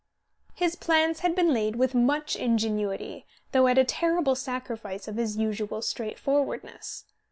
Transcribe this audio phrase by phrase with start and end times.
[0.55, 5.37] His plans had been laid with much ingenuity, though at a terrible sacrifice of his
[5.37, 7.05] usual straight forwardness.